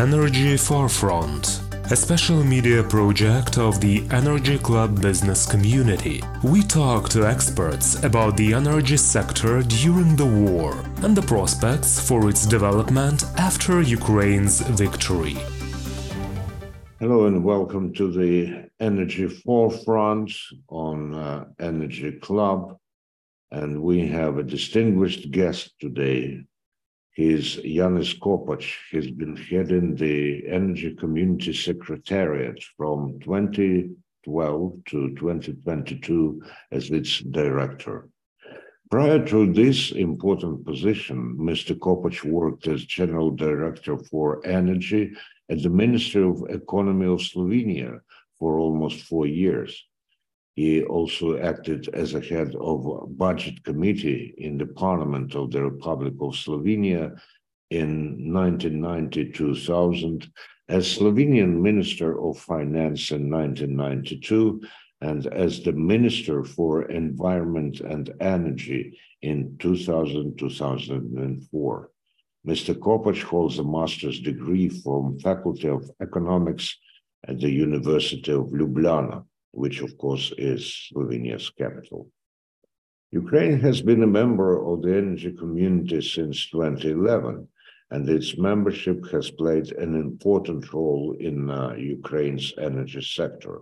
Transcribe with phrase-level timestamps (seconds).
[0.00, 1.60] Energy Forefront,
[1.92, 6.20] a special media project of the Energy Club business community.
[6.42, 12.28] We talk to experts about the energy sector during the war and the prospects for
[12.28, 15.36] its development after Ukraine's victory.
[16.98, 20.32] Hello and welcome to the Energy Forefront
[20.68, 22.76] on uh, Energy Club.
[23.52, 26.46] And we have a distinguished guest today,
[27.14, 28.74] He's Janez Kopač.
[28.90, 38.08] He's been heading the Energy Community Secretariat from 2012 to 2022 as its director.
[38.90, 41.78] Prior to this important position, Mr.
[41.78, 45.12] Kopach worked as General Director for Energy
[45.48, 48.00] at the Ministry of Economy of Slovenia
[48.40, 49.86] for almost four years.
[50.56, 55.64] He also acted as a head of a budget committee in the Parliament of the
[55.64, 57.20] Republic of Slovenia
[57.70, 60.30] in 1990-2000,
[60.68, 64.62] as Slovenian Minister of Finance in 1992,
[65.00, 71.88] and as the Minister for Environment and Energy in 2000-2004.
[72.46, 72.74] Mr.
[72.74, 76.78] Kopač holds a master's degree from Faculty of Economics
[77.26, 79.24] at the University of Ljubljana
[79.54, 82.10] which of course is Slovenia's capital.
[83.10, 87.46] Ukraine has been a member of the energy community since 2011,
[87.90, 93.60] and its membership has played an important role in uh, Ukraine's energy sector.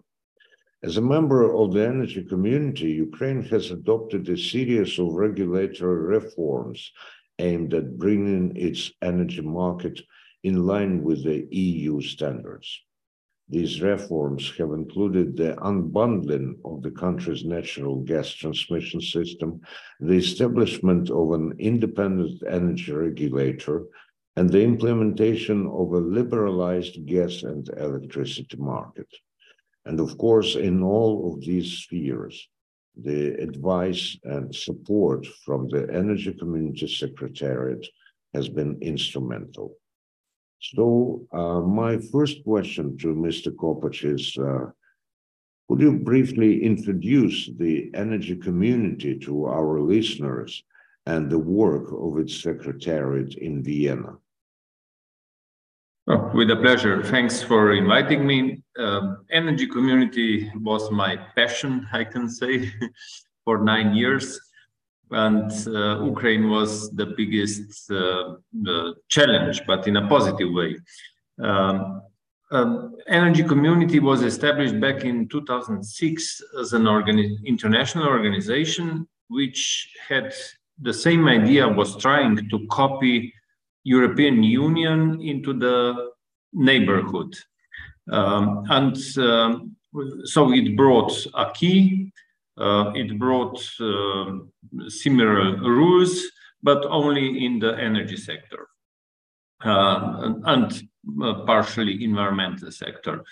[0.83, 6.91] As a member of the energy community, Ukraine has adopted a series of regulatory reforms
[7.39, 10.01] aimed at bringing its energy market
[10.43, 12.69] in line with the EU standards.
[13.53, 19.61] These reforms have included the unbundling of the country's natural gas transmission system,
[20.01, 23.85] the establishment of an independent energy regulator,
[24.37, 29.09] and the implementation of a liberalized gas and electricity market.
[29.85, 32.49] And of course, in all of these spheres,
[32.97, 37.87] the advice and support from the Energy Community Secretariat
[38.33, 39.77] has been instrumental.
[40.63, 43.51] So uh, my first question to Mr.
[43.51, 44.71] Kopač is, uh,
[45.69, 50.63] could you briefly introduce the energy community to our listeners
[51.07, 54.15] and the work of its secretariat in Vienna?
[56.07, 57.03] Oh, with a pleasure.
[57.03, 58.63] Thanks for inviting me.
[58.79, 62.73] Uh, energy community was my passion, I can say,
[63.45, 64.39] for nine years
[65.13, 68.35] and uh, Ukraine was the biggest uh,
[69.09, 70.77] challenge, but in a positive way.
[71.43, 72.03] Um,
[72.53, 80.35] um, energy community was established back in 2006 as an organi international organization which had
[80.83, 83.33] the same idea was trying to copy
[83.85, 86.11] european union into the
[86.53, 87.35] neighborhood
[88.11, 89.75] um, and um,
[90.25, 94.39] so it brought a key uh, it brought uh,
[94.89, 96.23] similar rules,
[96.63, 98.69] but only in the energy sector
[99.65, 100.83] uh, and
[101.47, 103.25] partially environmental sector.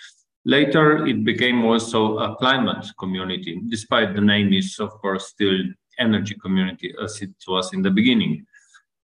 [0.45, 5.57] Later, it became also a climate community, despite the name is, of course, still
[5.99, 8.45] energy community as it was in the beginning.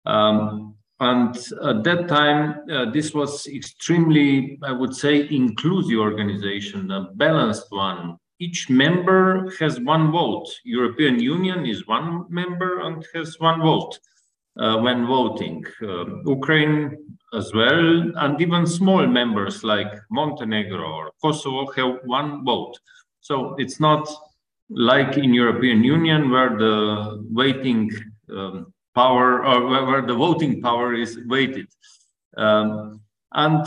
[0.07, 7.11] Um, and at that time, uh, this was extremely, I would say, inclusive organization, a
[7.15, 9.25] balanced one, each member
[9.60, 10.49] has one vote.
[10.65, 13.99] European Union is one member and has one vote
[14.62, 15.65] uh, when voting.
[15.82, 16.05] Uh,
[16.38, 16.78] Ukraine
[17.38, 17.91] as well,
[18.22, 22.75] and even small members like Montenegro or Kosovo have one vote.
[23.21, 24.05] So it's not
[24.71, 26.76] like in European Union where the
[27.41, 27.91] waiting
[28.37, 31.69] um, power or where the voting power is weighted.
[32.37, 33.00] Um,
[33.32, 33.66] and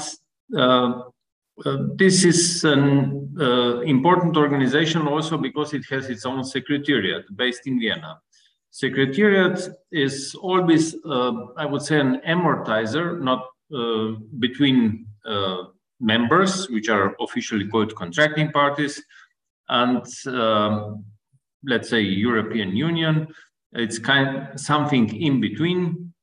[0.58, 0.92] uh,
[1.66, 7.66] uh, this is an uh, important organization also because it has its own secretariat based
[7.66, 8.20] in Vienna.
[8.70, 15.64] Secretariat is always, uh, I would say, an amortizer, not uh, between uh,
[16.00, 19.02] members, which are officially called contracting parties,
[19.68, 21.04] and um,
[21.66, 23.28] let's say European Union.
[23.74, 26.14] It's kind of something in between,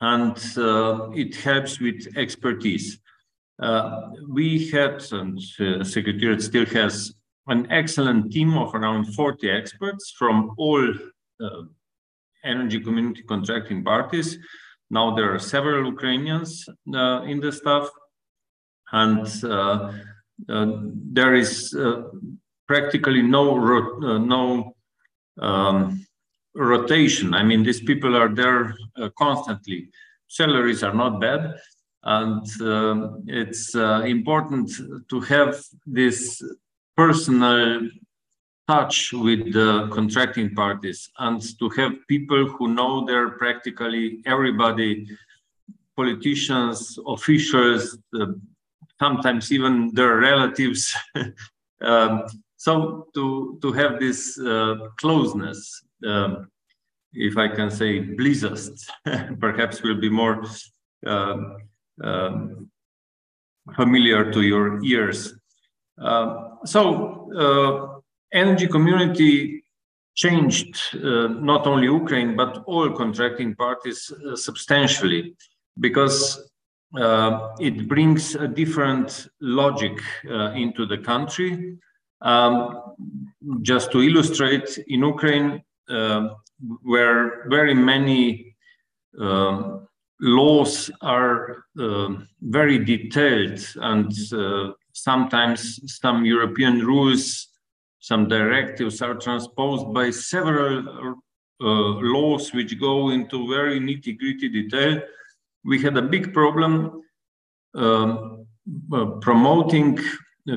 [0.00, 0.36] and
[1.16, 2.98] it helps with expertise.
[3.62, 7.14] Uh, we had, and uh, Secretariat still has,
[7.46, 10.82] an excellent team of around 40 experts from all
[11.42, 11.62] uh,
[12.42, 14.38] energy community contracting parties.
[14.90, 17.88] Now there are several Ukrainians uh, in the staff,
[18.92, 19.92] and uh,
[20.48, 20.66] uh,
[21.12, 21.76] there is
[22.66, 23.44] practically no
[24.18, 24.74] no
[25.40, 26.06] um,
[26.54, 27.34] rotation.
[27.34, 28.74] I mean, these people are there
[29.18, 29.90] constantly.
[30.28, 31.56] Salaries are not bad,
[32.04, 34.70] and um, it's uh, important
[35.08, 36.42] to have this
[36.96, 37.88] personal
[38.68, 45.06] touch with the contracting parties and to have people who know their practically everybody
[45.96, 48.26] politicians officials uh,
[48.98, 50.94] sometimes even their relatives.
[51.82, 52.22] Um,
[52.56, 55.60] so to to have this uh, closeness
[56.06, 56.48] um,
[57.12, 58.76] if i can say blizzard
[59.44, 60.42] perhaps will be more
[61.06, 61.36] uh,
[62.02, 62.70] um,
[63.74, 65.34] familiar to your ears.
[66.00, 68.00] Uh, so, uh,
[68.32, 69.62] energy community
[70.14, 75.34] changed uh, not only Ukraine but all contracting parties uh, substantially
[75.80, 76.50] because
[76.98, 79.98] uh, it brings a different logic
[80.30, 81.76] uh, into the country.
[82.22, 82.94] Um,
[83.60, 85.62] just to illustrate, in Ukraine,
[86.82, 88.56] where very many
[89.20, 89.86] um,
[90.24, 97.48] laws are uh, very detailed and uh, sometimes some European rules,
[98.00, 101.14] some directives are transposed by several
[101.60, 105.02] uh, laws which go into very nitty gritty detail.
[105.62, 107.02] We had a big problem
[107.74, 108.46] um,
[108.92, 109.98] uh, promoting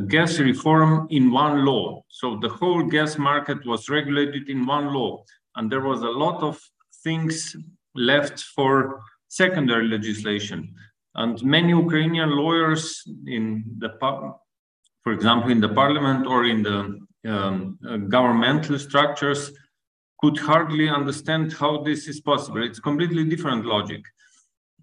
[0.08, 2.04] gas reform in one law.
[2.08, 5.24] So the whole gas market was regulated in one law,
[5.56, 6.58] and there was a lot of
[7.04, 7.56] things
[7.96, 10.74] left for secondary legislation.
[11.16, 13.90] And many Ukrainian lawyers in the,
[15.04, 19.52] for example, in the parliament or in the um, uh, governmental structures
[20.20, 22.64] could hardly understand how this is possible.
[22.64, 24.04] It's completely different logic.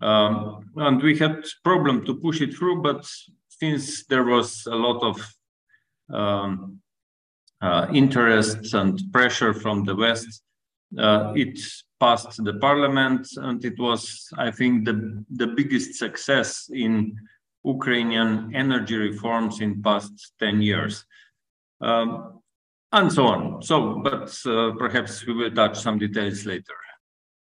[0.00, 3.06] Um, and we had problem to push it through, but
[3.49, 5.35] since there was a lot of
[6.12, 6.81] um,
[7.61, 10.44] uh, interest and pressure from the West,
[10.99, 11.58] uh, it
[12.00, 17.17] passed the parliament, and it was, I think, the, the biggest success in
[17.64, 21.05] Ukrainian energy reforms in past 10 years.
[21.81, 22.41] Um,
[22.93, 23.62] and so on.
[23.62, 26.75] So, but uh, perhaps we will touch some details later.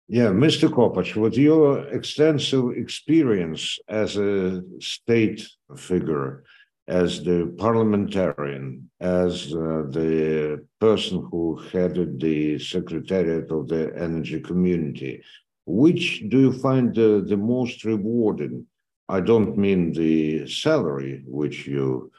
[0.09, 0.69] Yeah, Mr.
[0.69, 6.45] Kopač, with your extensive experience as a state figure,
[6.91, 15.23] as the parliamentarian, as uh, the person who headed the Secretariat of the Energy Community.
[15.67, 18.67] Which do you find the, the most rewarding?
[19.09, 22.11] I don't mean the salary, which you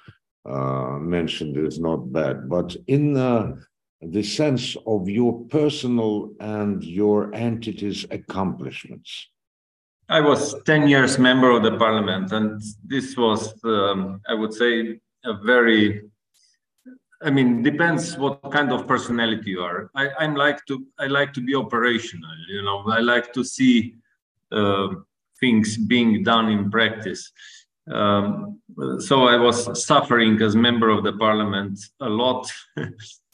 [0.49, 3.55] uh, mentioned is not bad, but in uh,
[4.01, 9.30] the sense of your personal and your entity's accomplishments.
[10.11, 14.99] I was 10 years member of the parliament, and this was, um, I would say,
[15.23, 16.11] a very
[17.23, 19.91] I mean, depends what kind of personality you are.
[19.95, 22.35] I, I'm like to I like to be operational.
[22.49, 23.95] You know, I like to see
[24.51, 24.87] uh,
[25.39, 27.31] things being done in practice.
[27.91, 28.59] Um,
[28.99, 32.51] so I was suffering as member of the parliament a lot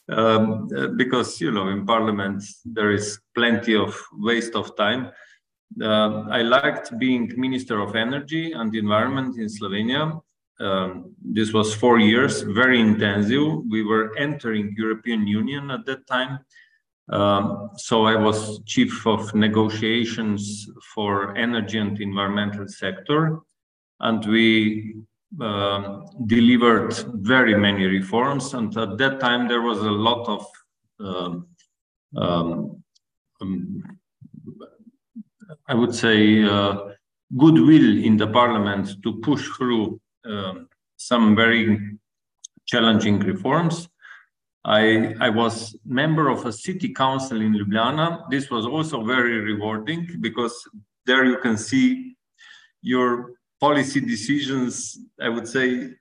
[0.10, 5.12] um, because you know in parliament there is plenty of waste of time
[5.82, 10.22] uh, I liked being Minister of Energy and Environment in Slovenia.
[10.60, 13.64] Um, this was four years, very intensive.
[13.70, 16.40] We were entering European Union at that time.
[17.10, 23.40] Um, so I was chief of negotiations for energy and environmental sector.
[24.00, 24.96] And we
[25.40, 28.54] um, delivered very many reforms.
[28.54, 30.46] And at that time, there was a lot of
[31.00, 31.48] um,
[32.16, 32.84] um,
[33.42, 33.84] um
[35.68, 36.90] I would say, uh,
[37.36, 40.54] goodwill in the parliament to push through uh,
[40.96, 41.98] some very
[42.66, 43.90] challenging reforms.
[44.64, 48.30] I, I was member of a city council in Ljubljana.
[48.30, 50.54] This was also very rewarding because
[51.06, 52.16] there you can see
[52.82, 55.94] your policy decisions, I would say,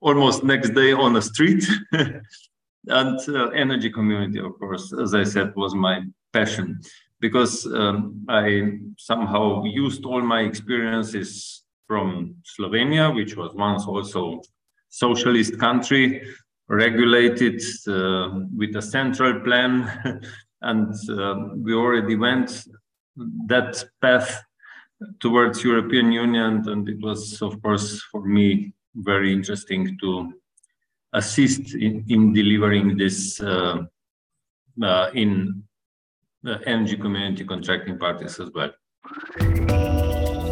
[0.00, 1.64] almost next day on the street.
[1.92, 6.80] and uh, energy community, of course, as I said, was my passion
[7.22, 14.42] because um, I somehow used all my experiences from Slovenia, which was once also
[14.88, 16.26] socialist country,
[16.68, 19.70] regulated uh, with a central plan,
[20.62, 22.66] and uh, we already went
[23.46, 24.42] that path
[25.20, 30.32] towards European Union, and it was, of course, for me very interesting to
[31.12, 33.78] assist in, in delivering this uh,
[34.82, 35.62] uh in
[36.42, 38.72] the energy community contracting parties as well.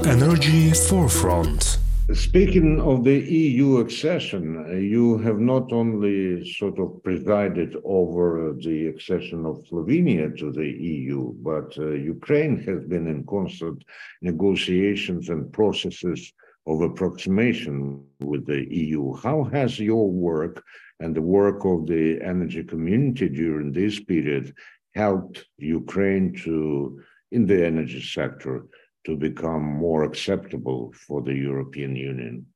[0.07, 1.79] Energy Forefront
[2.15, 8.89] Speaking of the EU accession, uh, you have not only sort of presided over the
[8.89, 13.85] accession of Slovenia to the EU, but uh, Ukraine has been in constant
[14.23, 16.33] negotiations and processes
[16.67, 19.15] of approximation with the EU.
[19.15, 20.65] How has your work
[20.99, 24.53] and the work of the energy community during this period
[24.95, 27.01] helped Ukraine to,
[27.33, 28.67] in the energy sector,
[29.07, 32.47] to become more acceptable for the European Union?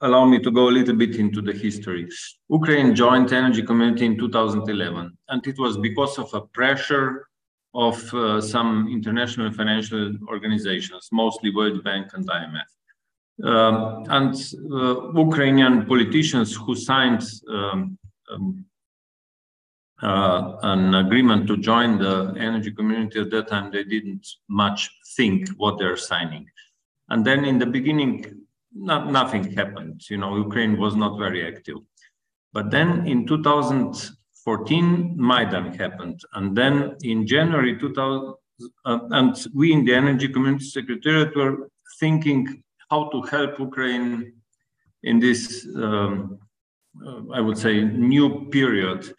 [0.00, 2.08] Allow me to go a little bit into the history.
[2.48, 7.28] Ukraine joined the energy community in 2011, and it was because of a pressure
[7.74, 12.70] of uh, some international financial organizations, mostly World Bank and IMF.
[13.44, 14.34] Um, and
[14.72, 17.98] uh, Ukrainian politicians who signed um,
[18.30, 18.64] um,
[20.02, 25.48] uh, an agreement to join the energy community at that time, they didn't much think
[25.50, 26.46] what they're signing.
[27.08, 28.42] And then in the beginning,
[28.74, 30.02] not, nothing happened.
[30.10, 31.78] You know, Ukraine was not very active.
[32.52, 36.20] But then in 2014, Maidan happened.
[36.34, 38.34] And then in January 2000,
[38.84, 44.32] uh, and we in the Energy Community Secretariat were thinking how to help Ukraine
[45.02, 46.38] in this, um,
[47.04, 49.14] uh, I would say, new period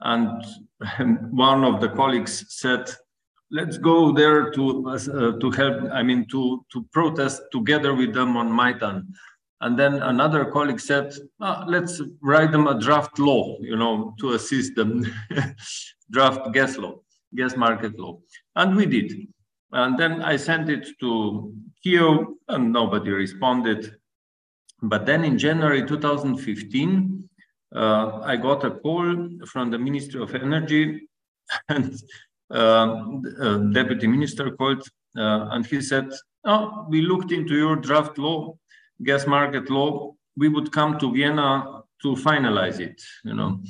[0.00, 0.44] and
[1.30, 2.90] one of the colleagues said,
[3.50, 8.36] let's go there to, uh, to help, I mean, to, to protest together with them
[8.36, 9.14] on Maidan.
[9.60, 14.32] And then another colleague said, ah, let's write them a draft law, you know, to
[14.32, 15.04] assist them,
[16.10, 16.96] draft gas law,
[17.34, 18.18] gas market law.
[18.56, 19.28] And we did.
[19.72, 23.96] And then I sent it to Kiev and nobody responded.
[24.82, 27.28] But then in January 2015,
[27.74, 31.08] uh, I got a call from the Ministry of Energy
[31.68, 32.00] and
[32.50, 36.12] uh, deputy minister called uh, and he said,
[36.44, 38.56] oh, we looked into your draft law,
[39.02, 40.14] gas market law.
[40.36, 43.60] We would come to Vienna to finalize it, you know.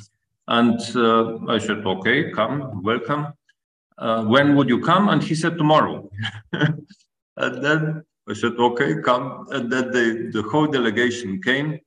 [0.49, 3.29] And uh, I said, okay, come, welcome.
[3.99, 5.09] Uh, when would you come?
[5.09, 6.11] And he said, tomorrow.
[6.53, 9.47] and then I said, okay, come.
[9.51, 11.79] And then the, the whole delegation came.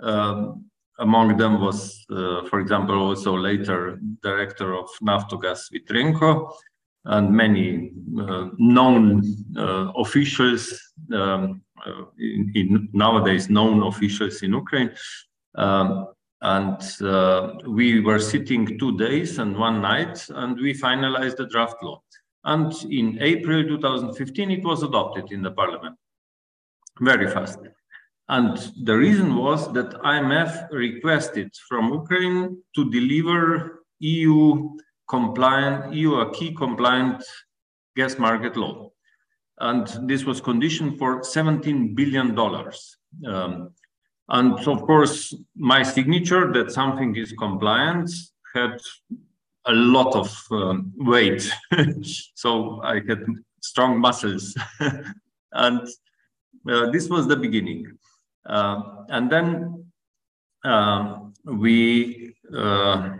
[0.00, 0.64] Um,
[0.98, 6.52] among them was, uh, for example, also later director of Naftogaz Vitrenko
[7.06, 9.22] and many uh, known
[9.56, 14.90] uh, officials, um, uh, in, in nowadays known officials in Ukraine.
[15.56, 16.08] Um,
[16.40, 21.82] and uh, we were sitting two days and one night, and we finalized the draft
[21.82, 22.02] law.
[22.44, 25.96] And in April 2015, it was adopted in the parliament
[27.00, 27.58] very fast.
[28.28, 34.70] And the reason was that IMF requested from Ukraine to deliver EU
[35.08, 37.22] compliant, EU acquis compliant
[37.96, 38.90] gas market law.
[39.58, 42.36] And this was conditioned for $17 billion.
[43.26, 43.70] Um,
[44.28, 48.10] and of course, my signature that something is compliant
[48.54, 48.80] had
[49.66, 51.50] a lot of um, weight.
[52.34, 53.24] so I had
[53.60, 54.56] strong muscles.
[55.52, 55.80] and
[56.70, 57.98] uh, this was the beginning.
[58.46, 59.84] Uh, and then
[60.64, 63.10] um, we, uh,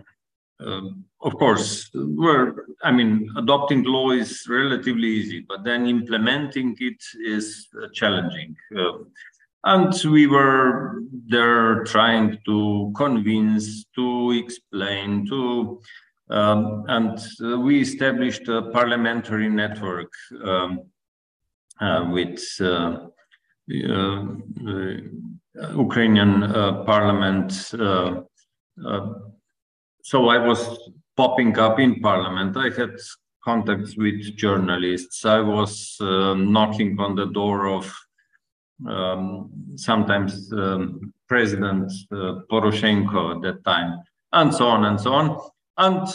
[0.61, 7.02] um, of course, were, I mean, adopting law is relatively easy, but then implementing it
[7.25, 8.57] is uh, challenging.
[9.64, 15.81] and we were there trying to convince, to explain, to
[16.31, 20.11] um, and uh, we established a parliamentary network
[20.43, 20.81] um,
[21.81, 23.07] uh, with uh, uh,
[25.76, 27.75] Ukrainian uh, parliament.
[27.75, 28.23] Uh,
[30.02, 30.78] so I was
[31.16, 32.56] popping up in parliament.
[32.56, 32.97] I had
[33.44, 35.25] contacts with journalists.
[35.25, 37.94] I was knocking on the door of
[38.88, 44.00] um, sometimes um, President uh, Poroshenko at that time,
[44.33, 45.38] and so on and so on.
[45.78, 46.06] And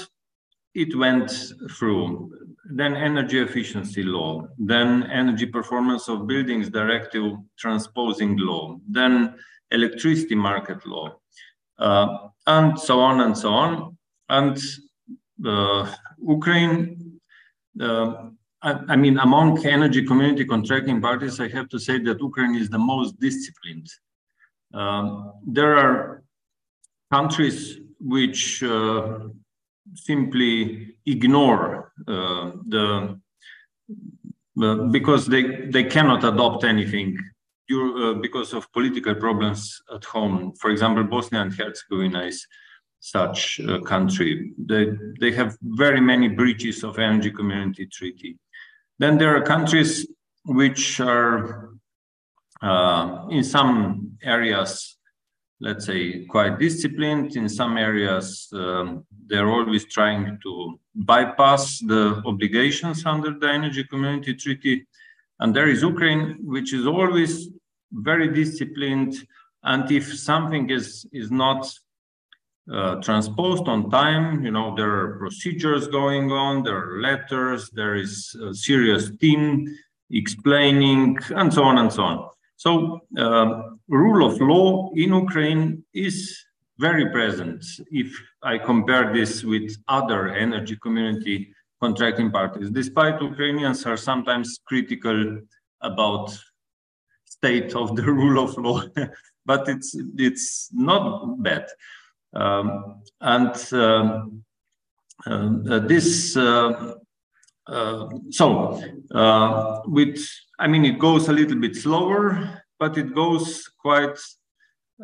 [0.74, 1.32] it went
[1.72, 2.32] through
[2.72, 9.34] then energy efficiency law, then energy performance of buildings directive transposing law, then
[9.72, 11.16] electricity market law,
[11.80, 13.98] uh, and so on and so on.
[14.30, 14.58] And
[15.46, 17.20] uh, Ukraine,
[17.82, 18.30] uh,
[18.62, 22.70] I, I, mean, among energy community contracting parties, I have to say that Ukraine is
[22.70, 23.88] the most disciplined.
[24.74, 26.24] Um, there are
[27.12, 29.20] countries which uh,
[29.94, 33.20] simply ignore uh, the
[34.62, 37.18] uh, because they they cannot adopt anything
[37.72, 40.54] uh, because of political problems at home.
[40.60, 42.46] For example, Bosnia and Herzegovina is
[43.00, 44.52] such a country.
[44.58, 44.88] They
[45.20, 48.38] they have very many breaches of energy community treaty.
[49.00, 50.08] Then there are countries
[50.46, 51.70] which are
[52.62, 54.98] uh, in some areas,
[55.62, 57.36] let's say, quite disciplined.
[57.36, 64.34] In some areas, um, they're always trying to bypass the obligations under the Energy Community
[64.34, 64.88] Treaty.
[65.40, 67.50] And there is Ukraine, which is always
[67.92, 69.16] very disciplined.
[69.64, 71.70] And if something is, is not
[72.72, 74.44] uh, transposed on time.
[74.46, 79.66] You know, there are procedures going on, there are letters, there is a serious team
[80.12, 82.30] explaining, and so on and so on.
[82.58, 83.62] So, uh,
[83.98, 86.38] rule of law in Ukraine is
[86.78, 87.64] very present.
[87.92, 88.10] If
[88.44, 95.40] I compare this with other energy community contracting parties, despite Ukrainians are sometimes critical
[95.82, 96.38] about
[97.26, 98.82] state of the rule of law,
[99.46, 101.66] but it's it's not bad.
[102.34, 104.44] Um, and um,
[105.70, 106.94] uh, this, uh,
[107.68, 108.82] uh, so
[109.86, 110.26] with,
[110.58, 114.18] I mean, it goes a little bit slower, but it goes quite,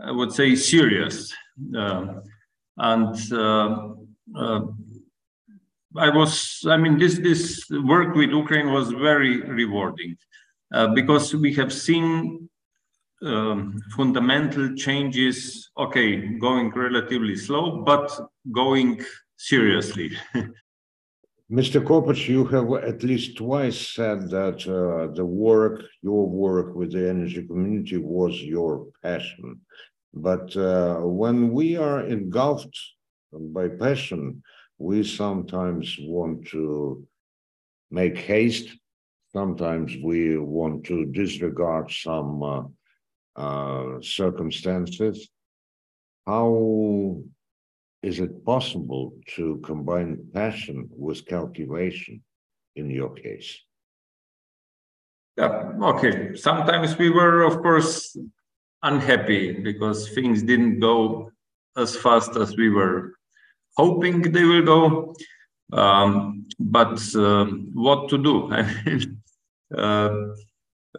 [0.01, 1.33] I would say, serious.
[1.75, 2.21] Um,
[2.77, 3.15] and
[5.97, 10.17] I was, I mean, this this work with Ukraine was very rewarding
[10.73, 12.49] uh, because we have seen
[13.21, 18.11] um, fundamental changes, okay, going relatively slow, but
[18.51, 19.01] going
[19.37, 20.17] seriously.
[21.51, 21.79] Mr.
[21.79, 27.07] Kopač, you have at least twice said that uh, the work, your work with the
[27.07, 29.61] energy community was your passion.
[30.11, 32.75] But uh, when we are engulfed
[33.31, 34.41] by passion,
[34.79, 37.05] we sometimes want to
[37.91, 38.75] make haste.
[39.31, 42.63] Sometimes we want to disregard some uh,
[43.35, 45.29] uh, circumstances.
[46.25, 47.21] How
[48.05, 52.21] is it possible to combine passion with calculation
[52.75, 53.51] in your case?
[55.37, 56.35] Yeah, okay.
[56.35, 58.15] Sometimes we were, of course,
[58.83, 61.31] unhappy because things didn't go
[61.75, 63.15] as fast as we were
[63.75, 65.15] hoping they will go.
[65.73, 68.51] Um, but uh, what to do?
[68.59, 69.17] I mean,
[69.75, 70.11] uh,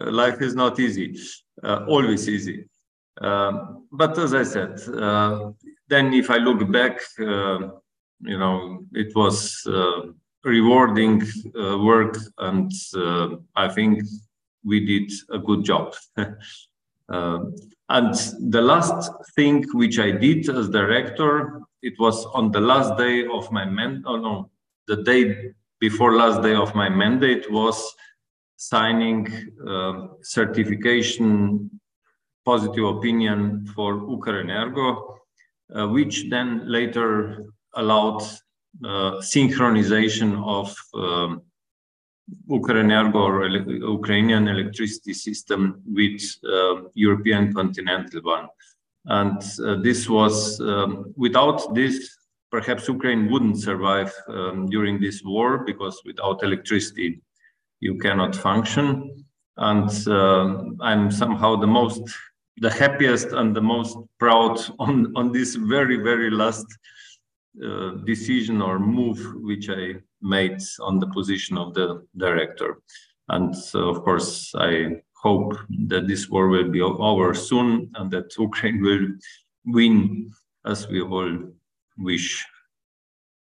[0.01, 1.17] life is not easy.
[1.63, 2.69] Uh, always easy.
[3.21, 5.53] Um, but as I said, uh,
[5.89, 7.59] then if I look back, uh,
[8.21, 9.67] you know, it was
[10.45, 11.23] rewarding
[11.55, 12.71] work, and
[13.55, 14.03] I think
[14.65, 15.95] we did a good job.
[17.09, 17.55] Um,
[17.89, 18.15] and
[18.51, 23.51] the last thing which I did as director, it was on the last day of
[23.53, 24.03] my man.
[24.07, 24.51] Oh no,
[24.89, 27.95] the day before last day of my mandate was
[28.57, 29.29] signing
[29.67, 31.71] uh, certification
[32.45, 35.17] positive opinion for Ukrenergo,
[35.75, 38.23] uh, which then later allowed
[38.85, 41.43] uh, synchronization of um,
[42.49, 43.61] or ele
[43.99, 48.49] Ukrainian electricity system with uh, European continental one.
[49.07, 52.17] And uh, this was, um, without this,
[52.51, 57.21] perhaps Ukraine wouldn't survive um, during this war because without electricity,
[57.81, 59.25] you cannot function.
[59.57, 62.03] And uh, I'm somehow the most,
[62.59, 66.67] the happiest and the most proud on, on this very, very last
[67.65, 72.81] uh, decision or move which I made on the position of the director.
[73.29, 75.55] And uh, of course, I hope
[75.89, 79.09] that this war will be over soon and that Ukraine will
[79.65, 80.31] win
[80.65, 81.35] as we all
[81.99, 82.45] wish.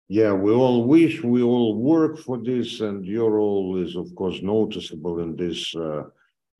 [0.09, 4.41] Yeah, we all wish, we all work for this, and your role is, of course,
[4.41, 6.05] noticeable in this uh,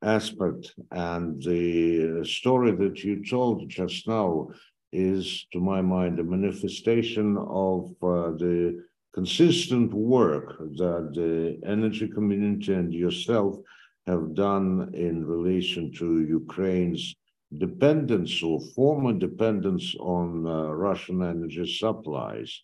[0.01, 0.73] aspect.
[0.91, 4.49] And the story that you told just now
[4.91, 8.83] is, to my mind, a manifestation of uh, the
[9.13, 13.57] consistent work that the energy community and yourself
[14.07, 17.15] have done in relation to Ukraine's
[17.57, 22.61] dependence or former dependence on uh, Russian energy supplies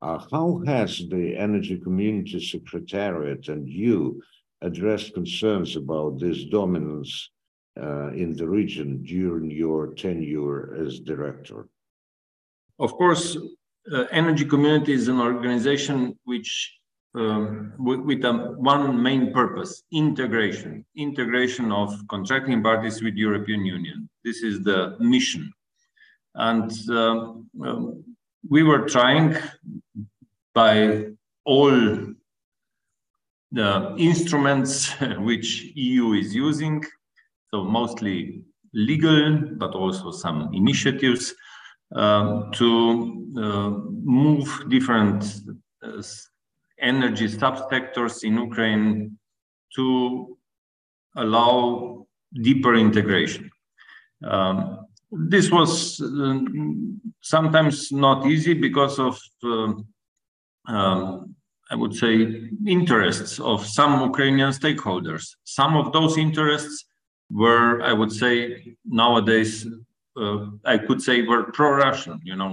[0.00, 4.22] uh, how has the Energy Community Secretariat and you
[4.62, 7.30] addressed concerns about this dominance
[7.80, 11.68] uh, in the region during your tenure as director?
[12.78, 13.36] Of course,
[13.92, 16.74] uh, Energy Community is an organization which
[17.14, 24.08] um, with, with um, one main purpose, integration, integration of contracting parties with European Union.
[24.24, 25.52] This is the mission.
[26.34, 28.04] And um, um
[28.48, 29.36] we were trying
[30.54, 31.06] by
[31.44, 32.14] all
[33.52, 36.84] the instruments which EU is using,
[37.50, 38.42] so mostly
[38.74, 41.34] legal, but also some initiatives
[41.94, 43.70] um, to uh,
[44.04, 45.24] move different
[45.82, 46.02] uh,
[46.80, 49.18] energy subsectors in Ukraine
[49.74, 50.36] to
[51.16, 52.06] allow
[52.42, 53.50] deeper integration.
[54.22, 56.40] Um, this was uh,
[57.22, 59.72] sometimes not easy because of, uh,
[60.68, 61.34] um,
[61.70, 65.24] I would say, interests of some Ukrainian stakeholders.
[65.44, 66.86] Some of those interests
[67.30, 69.66] were, I would say, nowadays,
[70.16, 72.20] uh, I could say, were pro-Russian.
[72.24, 72.52] You know,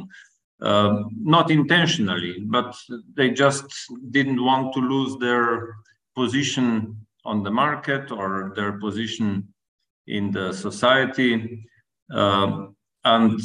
[0.62, 1.04] uh,
[1.36, 2.76] not intentionally, but
[3.16, 3.66] they just
[4.12, 5.76] didn't want to lose their
[6.16, 9.48] position on the market or their position
[10.08, 11.66] in the society.
[12.14, 12.68] Uh,
[13.06, 13.40] and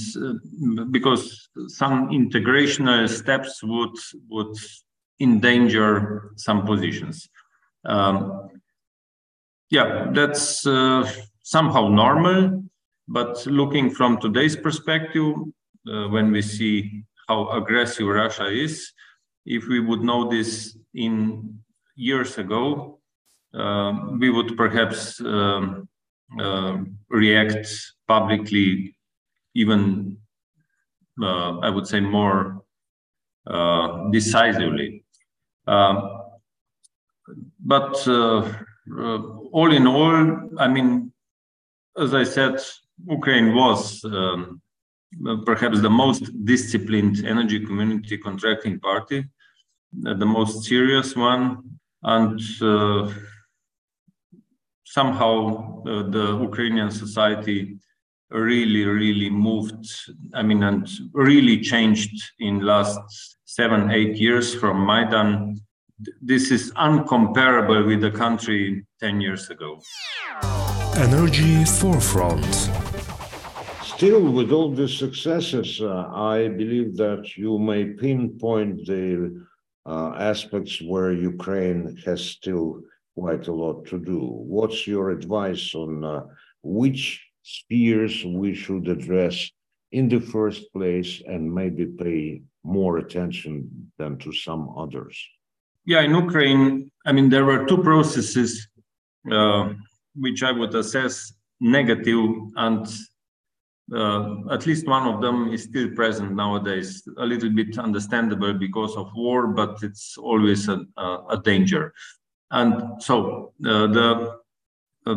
[0.90, 3.96] because some integrational steps would
[4.28, 4.56] would
[5.20, 7.28] endanger some positions.
[7.84, 8.48] Um,
[9.70, 11.10] yeah, that's uh,
[11.42, 12.64] somehow normal,
[13.06, 15.34] but looking from today's perspective,
[15.90, 18.92] uh, when we see how aggressive Russia is,
[19.46, 21.58] if we would know this in
[21.94, 22.98] years ago,
[23.54, 25.88] uh, we would perhaps um,
[26.38, 26.78] uh,
[27.08, 27.68] react
[28.06, 28.96] publicly
[29.54, 30.16] even,
[31.22, 32.62] uh, I would say, more
[33.46, 34.99] uh, decisively.
[35.66, 36.20] Um,
[37.64, 38.52] but uh,
[39.52, 41.12] all in all, I mean,
[41.96, 42.60] as I said,
[43.06, 44.60] Ukraine was um,
[45.44, 49.24] perhaps the most disciplined energy community contracting party,
[49.92, 53.12] the most serious one, and uh,
[54.84, 57.78] somehow uh, the Ukrainian society
[58.30, 59.86] really, really moved.
[60.34, 63.00] I mean, and really changed in last
[63.44, 65.60] seven, eight years from Maidan.
[66.22, 69.80] This is uncomparable with the country 10 years ago.
[70.96, 72.44] Energy Forefront.
[73.82, 79.44] Still, with all these successes, uh, I believe that you may pinpoint the
[79.84, 82.80] uh, aspects where Ukraine has still
[83.14, 84.20] quite a lot to do.
[84.20, 86.22] What's your advice on uh,
[86.62, 89.50] which spheres we should address
[89.92, 93.52] in the first place and maybe pay more attention
[93.98, 95.16] than to some others?
[95.84, 98.68] Yeah, in Ukraine, I mean, there were two processes
[99.30, 99.72] uh,
[100.14, 102.86] which I would assess negative, and
[103.94, 107.02] uh, at least one of them is still present nowadays.
[107.18, 111.92] A little bit understandable because of war, but it's always a, a danger.
[112.50, 114.38] And so uh, the
[115.06, 115.14] uh,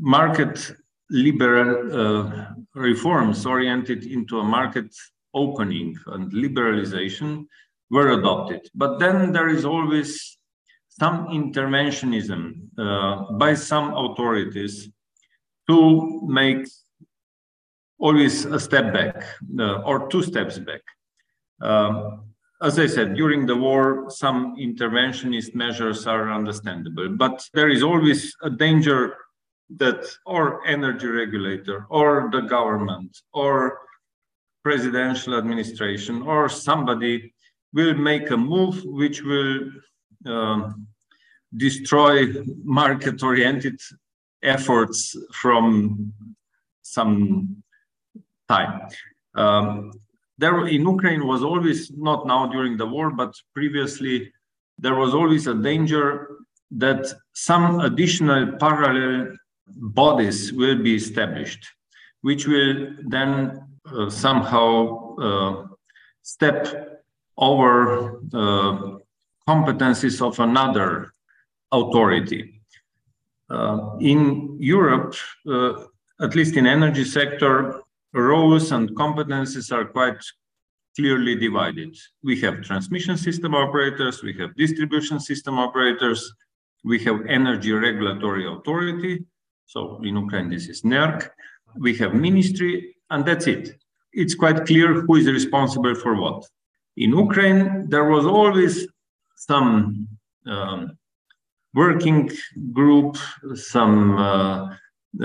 [0.00, 0.72] market
[1.10, 4.94] liberal uh, reforms oriented into a market
[5.34, 7.46] opening and liberalization
[7.90, 8.68] were adopted.
[8.74, 10.38] But then there is always
[10.88, 14.88] some interventionism uh, by some authorities
[15.68, 16.66] to make
[17.98, 19.24] always a step back
[19.58, 20.80] uh, or two steps back.
[21.60, 22.24] Um,
[22.62, 28.34] as I said, during the war, some interventionist measures are understandable, but there is always
[28.42, 29.16] a danger
[29.76, 33.78] that or energy regulator or the government or
[34.62, 37.32] presidential administration or somebody
[37.72, 39.70] will make a move which will
[40.26, 40.86] um,
[41.56, 42.26] destroy
[42.64, 43.78] market oriented
[44.42, 46.12] efforts from
[46.82, 47.62] some
[48.48, 48.88] time.
[49.34, 49.92] Um,
[50.38, 54.32] there in Ukraine was always, not now during the war, but previously,
[54.78, 56.04] there was always a danger
[56.70, 59.36] that some additional parallel
[59.76, 61.66] bodies will be established,
[62.22, 65.66] which will then uh, somehow uh,
[66.22, 67.02] step
[67.36, 68.98] over uh,
[69.48, 71.12] competencies of another
[71.72, 72.60] authority.
[73.48, 75.14] Uh, in Europe,
[75.48, 75.84] uh,
[76.20, 80.22] at least in energy sector, roles and competencies are quite
[80.96, 81.96] clearly divided.
[82.22, 86.32] We have transmission system operators, we have distribution system operators,
[86.84, 89.24] we have energy regulatory authority.
[89.72, 91.30] So in Ukraine, this is NERC.
[91.76, 93.64] We have ministry, and that's it.
[94.12, 96.44] It's quite clear who is responsible for what.
[96.96, 98.88] In Ukraine, there was always
[99.36, 100.08] some
[100.44, 100.98] um,
[101.72, 102.28] working
[102.72, 103.16] group,
[103.54, 104.70] some uh,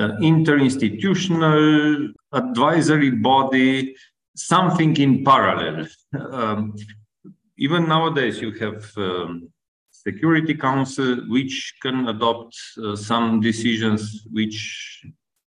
[0.02, 3.96] uh, interinstitutional advisory body,
[4.36, 5.88] something in parallel.
[6.40, 6.76] Um,
[7.58, 9.50] even nowadays, you have um,
[10.08, 15.04] Security Council, which can adopt uh, some decisions which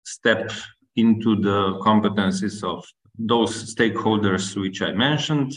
[0.04, 0.50] step
[0.96, 2.84] into the competencies of
[3.18, 5.52] those stakeholders which I mentioned.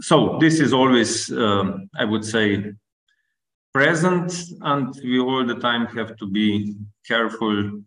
[0.00, 2.72] So this is always, um, I would say,
[3.72, 6.74] present, and we all the time have to be
[7.06, 7.82] careful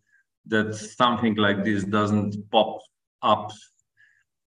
[0.48, 2.80] that something like this doesn't pop
[3.22, 3.52] up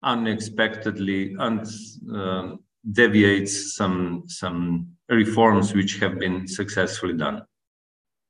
[0.03, 1.65] unexpectedly and
[2.13, 2.55] uh,
[2.91, 7.43] deviates some some reforms which have been successfully done.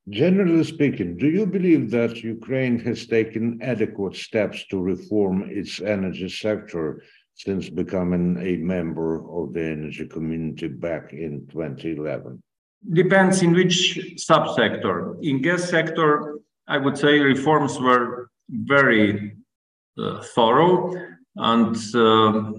[0.09, 6.27] Generally speaking, do you believe that Ukraine has taken adequate steps to reform its energy
[6.27, 7.03] sector
[7.35, 12.41] since becoming a member of the energy community back in 2011?
[12.91, 15.17] Depends in which subsector.
[15.23, 19.37] In gas sector, I would say reforms were very
[19.97, 20.93] uh, thorough,
[21.37, 22.51] and uh,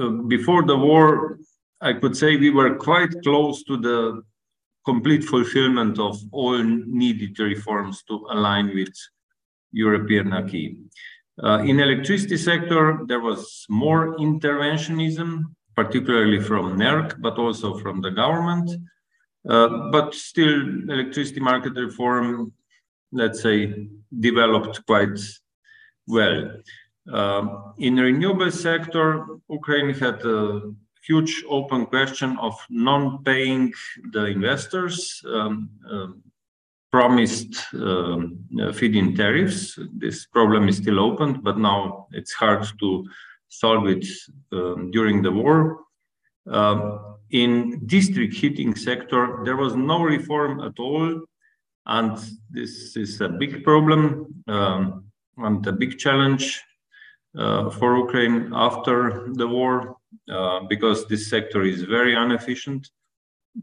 [0.00, 1.40] uh, before the war,
[1.80, 4.22] I could say we were quite close to the
[4.84, 8.94] complete fulfillment of all needed reforms to align with
[9.72, 10.76] European acquis.
[11.42, 15.42] Uh, in electricity sector, there was more interventionism,
[15.74, 18.70] particularly from NERC, but also from the government.
[19.46, 22.52] Uh, but still, electricity market reform,
[23.12, 25.18] let's say, developed quite
[26.06, 26.52] well.
[27.12, 27.46] Uh,
[27.78, 30.74] in renewable sector, Ukraine had a
[31.06, 33.72] huge open question of non-paying
[34.12, 36.22] the investors um, um,
[36.90, 38.38] promised um,
[38.74, 39.78] feed-in tariffs.
[39.92, 43.06] This problem is still open, but now it's hard to
[43.48, 44.06] solve it
[44.52, 45.80] um, during the war.
[46.50, 51.22] Um, in district heating sector, there was no reform at all,
[51.86, 52.16] and
[52.50, 55.04] this is a big problem um,
[55.38, 56.62] and a big challenge
[57.36, 59.96] uh, for Ukraine after the war
[60.30, 62.88] uh, because this sector is very inefficient.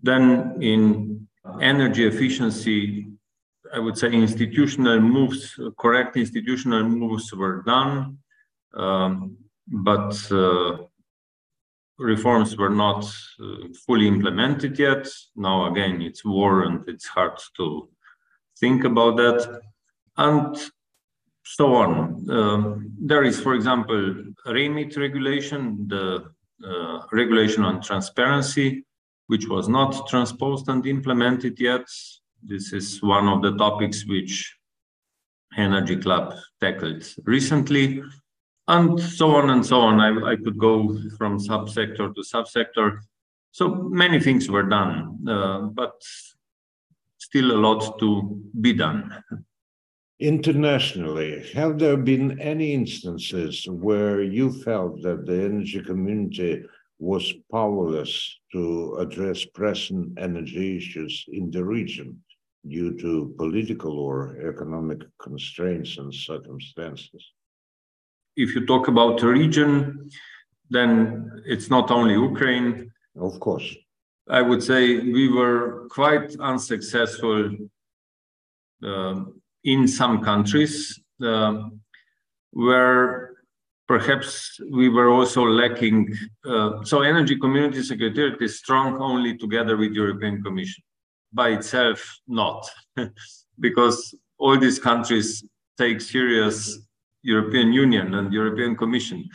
[0.01, 1.27] Then in
[1.61, 3.07] energy efficiency,
[3.73, 8.17] I would say institutional moves, correct institutional moves were done,
[8.75, 9.37] um,
[9.67, 10.77] but uh,
[11.97, 13.05] reforms were not
[13.39, 15.07] uh, fully implemented yet.
[15.35, 17.89] Now again, it's war and it's hard to
[18.59, 19.61] think about that.
[20.17, 20.55] And
[21.43, 22.29] so on.
[22.29, 24.15] Um, there is, for example,
[24.47, 26.19] REMIT regulation, the uh,
[27.11, 28.85] regulation on transparency,
[29.27, 31.85] which was not transposed and implemented yet.
[32.41, 34.55] This is one of the topics which
[35.57, 38.03] Energy Club tackled recently,
[38.67, 39.99] and so on and so on.
[39.99, 42.99] I, I could go from subsector to subsector.
[43.51, 46.01] So many things were done, uh, but
[47.17, 49.23] still a lot to be done.
[50.23, 56.63] Internationally, have there been any instances where you felt that the energy community
[56.97, 62.23] was powerless to address pressing energy issues in the region
[62.65, 67.21] due to political or economic constraints and circumstances?
[68.37, 70.09] If you talk about the region,
[70.69, 72.89] then it's not only Ukraine.
[73.19, 73.75] Of course.
[74.29, 77.57] I would say we were quite unsuccessful
[78.81, 79.23] uh,
[79.63, 81.69] in some countries uh,
[82.51, 83.33] where
[83.87, 86.15] perhaps we were also lacking.
[86.45, 90.83] Uh, so energy community secretariat is strong only together with European Commission.
[91.31, 92.69] By itself, not,
[93.59, 95.43] because all these countries
[95.77, 96.79] take serious
[97.23, 99.27] European Union and European Commission.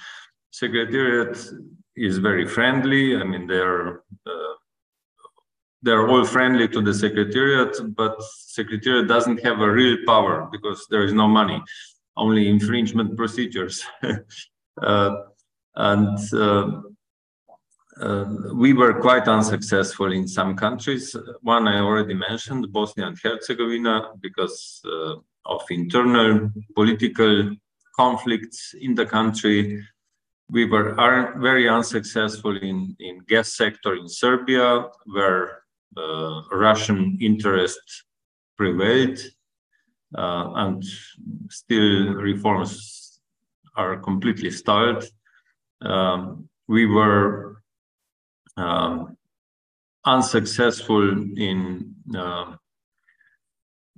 [0.50, 1.36] Secretariat
[1.96, 3.16] is very friendly.
[3.16, 4.47] I mean, they're uh,
[5.82, 11.04] they're all friendly to the secretariat, but secretariat doesn't have a real power because there
[11.04, 11.62] is no money,
[12.16, 13.84] only infringement procedures.
[14.82, 15.16] uh,
[15.76, 16.80] and uh,
[18.00, 21.14] uh, we were quite unsuccessful in some countries.
[21.42, 25.14] One I already mentioned, Bosnia and Herzegovina, because uh,
[25.48, 27.56] of internal political
[27.96, 29.84] conflicts in the country.
[30.50, 30.94] We were
[31.38, 35.62] very unsuccessful in, in gas sector in Serbia, where
[36.52, 37.80] Russian interest
[38.56, 39.18] prevailed,
[40.16, 40.84] uh, and
[41.50, 43.20] still reforms
[43.76, 45.04] are completely stalled.
[45.80, 47.62] Um, we were
[48.56, 49.16] um,
[50.04, 52.56] unsuccessful in uh,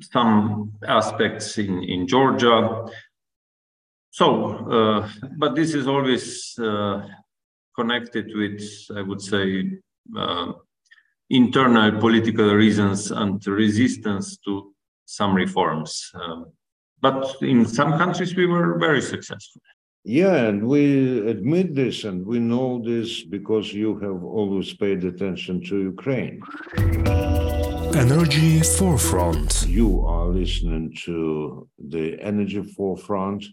[0.00, 2.86] some aspects in, in Georgia.
[4.10, 4.26] So,
[4.70, 7.06] uh, but this is always uh,
[7.76, 8.62] connected with,
[8.96, 9.70] I would say,
[10.16, 10.52] uh,
[11.30, 14.74] internal political reasons and resistance to
[15.06, 16.10] some reforms.
[16.14, 16.52] Um,
[17.00, 19.62] but in some countries, we were very successful.
[20.04, 25.62] Yeah, and we admit this and we know this because you have always paid attention
[25.66, 26.40] to Ukraine.
[27.94, 29.66] Energy Forefront.
[29.68, 33.44] You are listening to the Energy Forefront,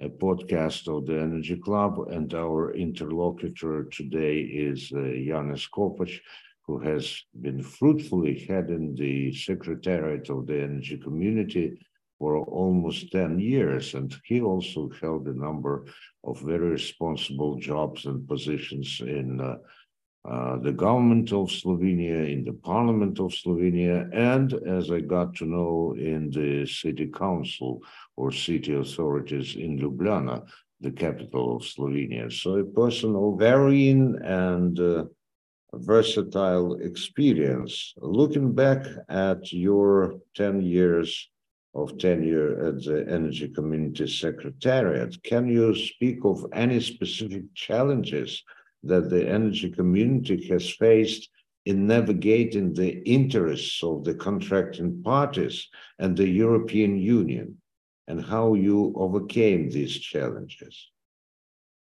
[0.00, 6.20] a podcast of the Energy Club, and our interlocutor today is uh, Janez Kopač,
[6.66, 11.78] who has been fruitfully heading the Secretariat of the Energy Community
[12.18, 13.94] for almost 10 years.
[13.94, 15.84] And he also held a number
[16.22, 19.56] of very responsible jobs and positions in uh,
[20.26, 25.44] uh, the government of Slovenia, in the parliament of Slovenia, and as I got to
[25.44, 27.82] know in the city council
[28.16, 30.46] or city authorities in Ljubljana,
[30.80, 32.32] the capital of Slovenia.
[32.32, 35.04] So a person of varying and uh,
[35.78, 37.94] versatile experience.
[37.98, 41.28] Looking back at your 10 years
[41.74, 48.42] of tenure at the Energy Community Secretariat, can you speak of any specific challenges
[48.84, 51.28] that the energy community has faced
[51.66, 57.56] in navigating the interests of the contracting parties and the European Union,
[58.06, 60.90] and how you overcame these challenges?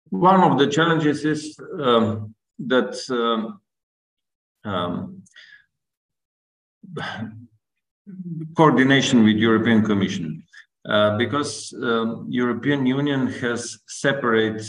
[0.09, 3.59] One of the challenges is um, that um,
[4.67, 5.23] um,
[8.55, 10.43] coordination with European Commission,
[10.87, 14.63] uh, because um, European Union has separate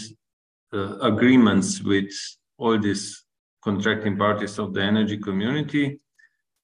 [0.73, 2.13] uh, agreements with
[2.59, 3.25] all these
[3.63, 6.01] contracting parties of the energy community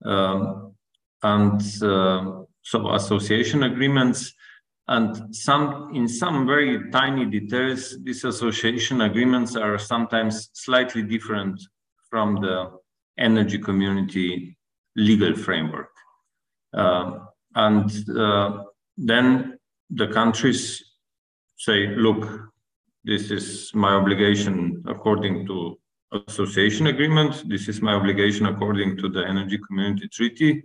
[0.04, 0.74] um,
[1.22, 4.32] and uh, so association agreements.
[4.86, 11.58] And some in some very tiny details these association agreements are sometimes slightly different
[12.10, 12.70] from the
[13.18, 14.56] energy community
[14.96, 15.90] legal framework
[16.74, 17.18] uh,
[17.54, 17.90] and
[18.96, 19.58] then
[19.90, 20.82] the countries
[21.56, 22.50] say look
[23.04, 25.78] this is my obligation according to
[26.14, 27.48] association agreement.
[27.48, 30.62] This is my obligation according to the Energy Community Treaty.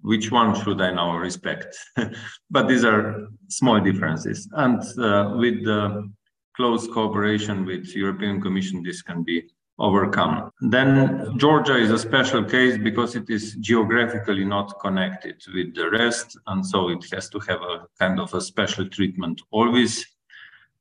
[0.00, 1.76] Which one should I now respect?
[2.50, 4.48] but these are small differences.
[4.52, 6.10] And uh, with the
[6.56, 9.44] close cooperation with European Commission, this can be
[9.78, 10.50] overcome.
[10.60, 16.36] Then Georgia is a special case because it is geographically not connected with the rest,
[16.46, 20.04] and so it has to have a kind of a special treatment always.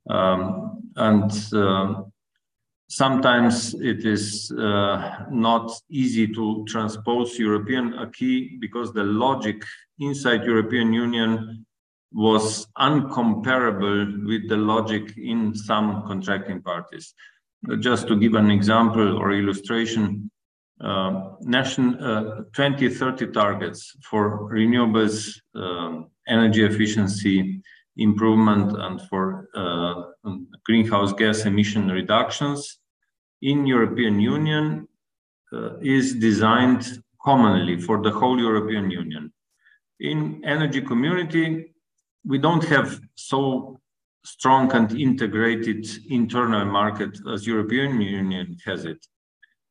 [0.09, 2.01] Um, and uh,
[2.87, 9.63] sometimes it is uh, not easy to transpose European acquis because the logic
[9.99, 11.65] inside European Union
[12.13, 17.13] was uncomparable with the logic in some contracting parties.
[17.79, 20.29] Just to give an example or illustration,
[20.79, 27.61] uh, national uh, 2030 targets for renewables, uh, energy efficiency,
[27.97, 30.29] improvement and for uh,
[30.65, 32.79] greenhouse gas emission reductions
[33.41, 34.87] in European Union
[35.53, 39.31] uh, is designed commonly for the whole European Union.
[39.99, 41.73] In energy community,
[42.23, 43.79] we don't have so
[44.33, 49.01] strong and integrated internal market as European Union has it.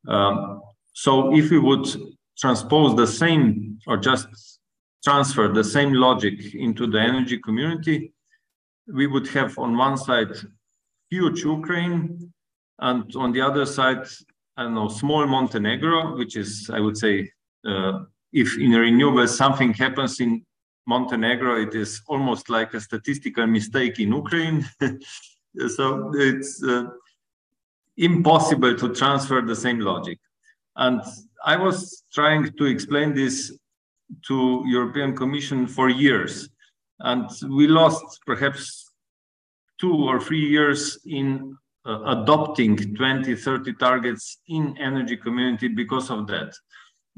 [0.07, 0.61] Um,
[0.93, 1.85] so if we would
[2.37, 4.27] transpose the same or just
[5.03, 8.13] transfer the same logic into the energy community,
[8.99, 10.33] we would have on one side
[11.09, 12.33] huge Ukraine,
[12.79, 14.03] and on the other side,
[14.57, 17.15] I don't know, small Montenegro, which is, I would say,
[17.71, 17.93] uh,
[18.33, 20.31] if in renewables something happens in
[20.87, 24.65] Montenegro, it is almost like a statistical mistake in Ukraine.
[25.75, 26.85] so it's uh,
[27.97, 30.19] impossible to transfer the same logic.
[30.75, 31.01] And
[31.43, 33.57] I was trying to explain this
[34.27, 36.49] to European Commission for years
[36.99, 38.91] and we lost perhaps
[39.79, 46.53] two or three years in uh, adopting 2030 targets in energy community because of that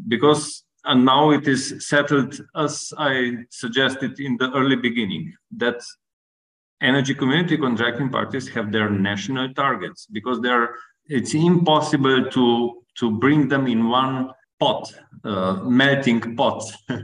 [0.08, 5.82] because and now it is settled as i suggested in the early beginning that
[6.82, 10.40] energy community contracting parties have their national targets because
[11.06, 14.92] it's impossible to to bring them in one pot
[15.26, 16.64] uh, melting pot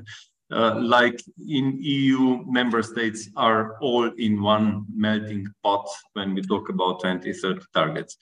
[0.51, 6.69] Uh, like in EU member states are all in one melting pot when we talk
[6.69, 8.17] about 2030 targets.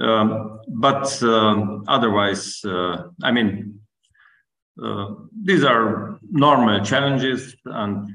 [0.00, 3.79] Um, but um, otherwise, uh, I mean,
[5.42, 8.08] these are normal challenges and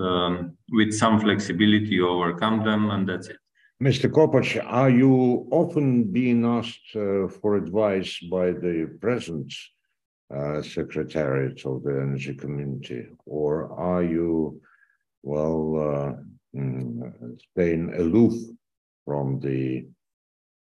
[0.00, 3.36] um, with some flexibility overcome them and that's it.
[3.82, 4.08] Mr.
[4.10, 9.52] Kopač, are you often being asked uh, for advice by the present
[10.34, 14.60] uh, secretariat of the energy community, or are you,
[15.22, 18.32] well, uh, mm, staying aloof
[19.04, 19.86] from the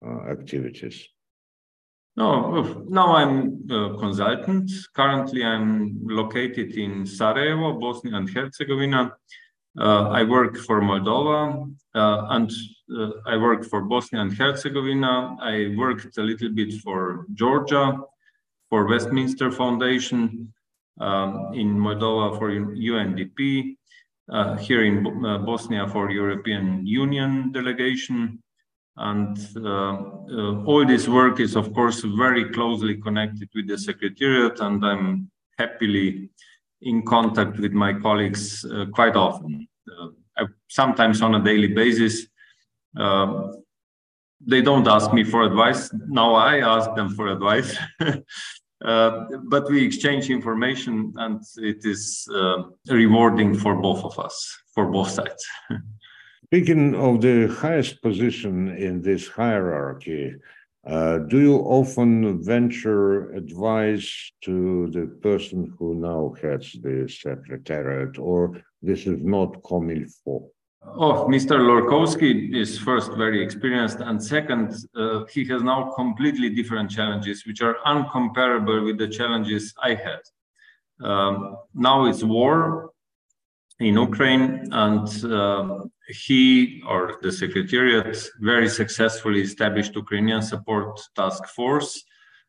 [0.05, 1.07] uh, activities?
[2.15, 4.69] No, now I'm a consultant.
[4.93, 9.13] Currently, I'm located in Sarajevo, Bosnia and Herzegovina.
[9.79, 12.51] Uh, I work for Moldova uh, and
[12.95, 15.35] uh, I work for Bosnia and Herzegovina.
[15.41, 17.97] I worked a little bit for Georgia
[18.69, 20.53] for Westminster Foundation,
[20.99, 23.75] um, in Moldova for UNDP,
[24.31, 28.42] uh, here in uh, Bosnia for European Union delegation,
[28.95, 34.59] And uh, uh, all this work is, of course, very closely connected with the Secretariat,
[34.59, 36.29] and I'm happily
[36.81, 39.67] in contact with my colleagues uh, quite often,
[40.69, 42.27] sometimes on a daily basis.
[42.97, 43.63] Um,
[44.45, 45.89] they don't ask me for advice.
[46.07, 47.77] Now I ask them for advice.
[48.85, 54.87] uh, but we exchange information and it is uh, rewarding for both of us, for
[54.87, 55.45] both sides.
[56.53, 60.35] Speaking of the highest position in this hierarchy,
[60.85, 68.61] uh, do you often venture advice to the person who now heads the secretariat, or
[68.83, 70.47] this is not comme il faut?
[70.85, 71.57] Oh, Mr.
[71.57, 77.63] Lorkowski is first very experienced, and second, uh, he has now completely different challenges, which
[77.63, 80.21] are uncomparable with the challenges I had.
[81.01, 82.91] Um, now it's war
[83.79, 92.03] in Ukraine, and uh, he or the Secretariat very successfully established Ukrainian Support Task Force,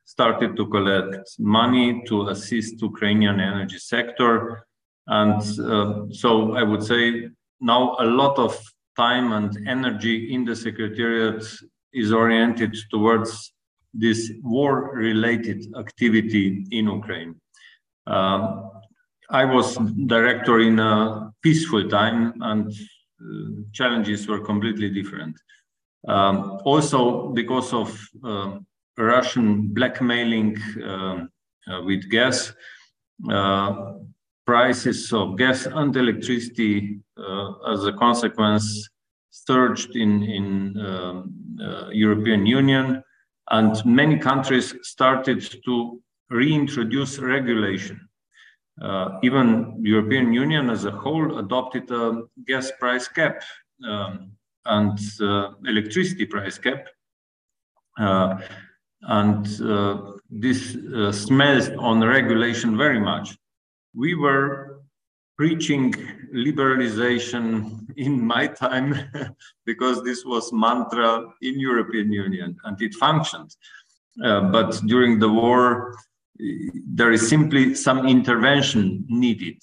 [0.05, 4.67] started to collect money to assist Ukrainian energy sector,
[5.07, 7.29] and uh, so I would say
[7.61, 8.61] now a lot of
[8.97, 11.43] time and energy in the Secretariat
[11.93, 13.53] is oriented towards
[13.93, 17.41] this war-related activity in Ukraine.
[18.07, 18.71] Um,
[19.31, 19.77] I was
[20.07, 22.73] director in a peaceful time and
[23.73, 25.37] challenges were completely different.
[26.07, 28.59] Um, also because of uh,
[28.99, 31.25] Russian blackmailing uh,
[31.67, 32.53] uh with gas,
[33.31, 33.95] uh,
[34.47, 38.89] prices of gas and electricity uh, as a consequence
[39.31, 43.03] surged in, in um, uh, European Union
[43.51, 46.01] and many countries started to
[46.31, 48.01] reintroduce regulation.
[48.83, 53.43] Uh, even European Union as a whole adopted a gas price cap
[53.89, 54.33] um,
[54.67, 56.89] and uh, electricity price cap.
[57.99, 58.41] Uh,
[59.03, 60.77] and uh, this
[61.13, 63.37] smells on regulation very much
[63.95, 64.81] we were
[65.37, 65.93] preaching
[66.35, 68.95] liberalization in my time
[69.67, 73.55] because this was mantra in European Union and it functioned.
[74.25, 75.95] Uh, but during the war,
[76.39, 79.63] there is simply some intervention needed,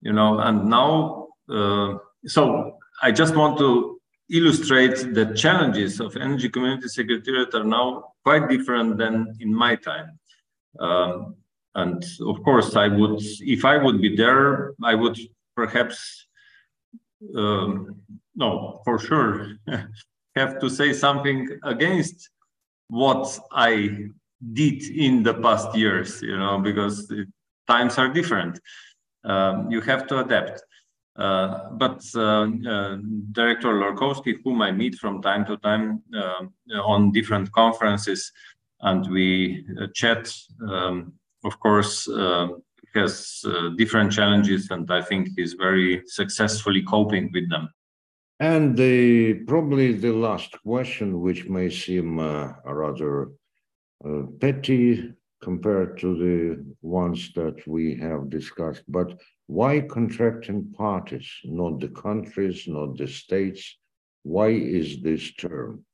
[0.00, 1.94] you know, and now, uh,
[2.26, 4.00] so I just want to
[4.30, 10.18] illustrate the challenges of energy community secretariat are now quite different than in my time.
[10.80, 11.36] Um,
[11.74, 15.18] and of course, I would, if I would be there, I would
[15.56, 16.26] perhaps,
[17.36, 17.96] um,
[18.34, 19.56] no, for sure,
[20.36, 22.30] have to say something against
[22.88, 24.08] what I
[24.52, 27.12] did in the past years, you know, because
[27.66, 28.60] times are different.
[29.24, 30.62] Um, you have to adapt.
[31.16, 32.96] Uh, but uh, uh,
[33.32, 36.46] Director Lorkowski, whom I meet from time to time uh,
[36.82, 38.32] on different conferences,
[38.80, 40.32] and we uh, chat
[40.68, 41.12] um,
[41.44, 42.48] of course, uh,
[42.94, 43.44] has
[43.76, 47.68] different challenges, and I think he's very successfully coping with them.
[48.40, 52.18] And the probably the last question, which may seem
[52.64, 53.30] rather
[54.40, 61.88] petty compared to the ones that we have discussed, but why contracting parties, not the
[61.88, 63.76] countries, not the states?
[64.22, 65.84] Why is this term?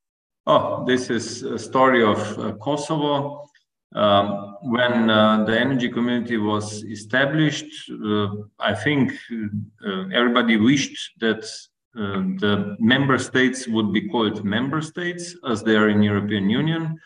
[0.47, 3.47] Oh, this is a story of uh, Kosovo.
[3.95, 8.29] Um, when uh, the energy community was established, uh,
[8.61, 9.13] I think
[9.85, 11.43] uh, everybody wished that
[11.99, 16.97] uh, the member states would be called member states as they are in European Union.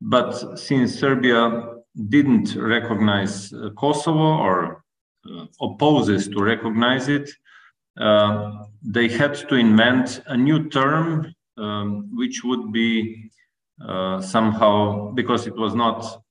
[0.00, 1.74] But since Serbia
[2.08, 4.84] didn't recognize uh, Kosovo or
[5.24, 7.30] uh, opposes to recognize it,
[8.82, 13.30] they had to invent a new term um, which would be
[14.20, 16.22] somehow because it was not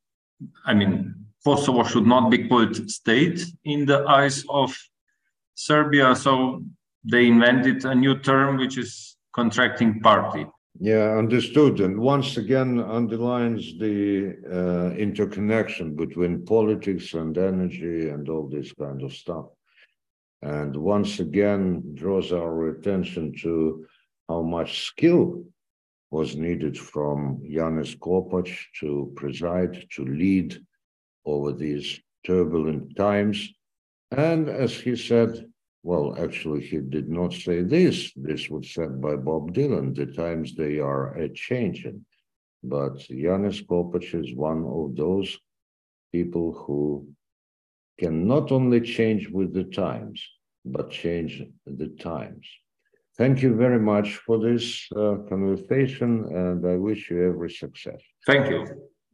[0.65, 4.75] I mean, Kosovo should not be called state in the eyes of
[5.53, 6.15] Serbia.
[6.15, 6.63] So
[7.03, 10.47] they invented a new term, which is contracting party.
[10.79, 11.79] Yeah, understood.
[11.79, 19.01] And once again underlines the uh, interconnection between politics and energy and all this kind
[19.01, 19.45] of stuff.
[20.41, 23.85] And once again draws our attention to
[24.27, 25.45] how much skill
[26.11, 30.57] was needed from Janez Kopač to preside, to lead
[31.25, 33.49] over these turbulent times.
[34.11, 35.45] And as he said,
[35.85, 38.11] well, actually, he did not say this.
[38.15, 39.93] This was said by Bob Dylan.
[39.93, 42.03] The times they are a changing.
[42.63, 45.37] But Janez Kopač is one of those
[46.11, 47.07] people who
[47.99, 50.19] can not only change with the times,
[50.65, 52.47] but change the times.
[53.15, 58.01] Thank you very much for this uh, conversation, and I wish you every success.
[58.25, 58.65] Thank you.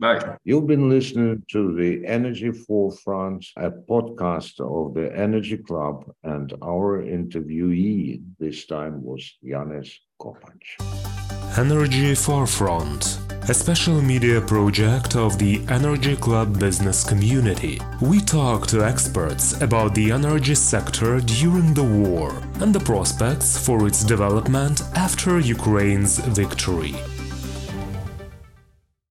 [0.01, 0.35] Bye.
[0.43, 7.03] You've been listening to the Energy Forefront, a podcast of the Energy Club, and our
[7.03, 10.65] interviewee this time was Janez Kopač.
[11.55, 17.79] Energy Forefront, a special media project of the Energy Club business community.
[18.01, 23.85] We talk to experts about the energy sector during the war and the prospects for
[23.85, 26.95] its development after Ukraine's victory.